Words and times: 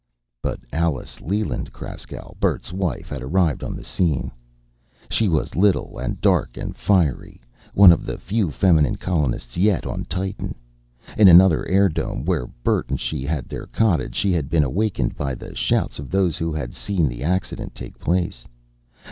But 0.41 0.59
Alice 0.73 1.21
Leland 1.21 1.71
Kraskow, 1.73 2.35
Bert's 2.39 2.73
wife, 2.73 3.09
had 3.09 3.21
arrived 3.21 3.63
on 3.63 3.75
the 3.75 3.83
scene. 3.83 4.31
She 5.11 5.27
was 5.29 5.55
little 5.55 5.99
and 5.99 6.19
dark 6.19 6.57
and 6.57 6.75
fiery, 6.75 7.39
one 7.75 7.91
of 7.91 8.07
the 8.07 8.17
few 8.17 8.49
feminine 8.49 8.95
colonists 8.95 9.57
yet 9.57 9.85
on 9.85 10.05
Titan. 10.05 10.55
In 11.19 11.27
another 11.27 11.67
airdome, 11.69 12.25
where 12.25 12.47
Bert 12.47 12.89
and 12.89 12.99
she 12.99 13.27
had 13.27 13.47
their 13.47 13.67
cottage, 13.67 14.15
she 14.15 14.33
had 14.33 14.49
been 14.49 14.63
awakened 14.63 15.15
by 15.15 15.35
the 15.35 15.53
shouts 15.55 15.99
of 15.99 16.09
those 16.09 16.35
who 16.39 16.51
had 16.51 16.73
seen 16.73 17.07
the 17.07 17.21
accident 17.23 17.75
take 17.75 17.99
place. 17.99 18.47